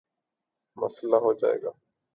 مسلہ 0.77 1.15
ہو 1.15 1.33
جائے 1.33 1.61
گا۔ 1.63 1.71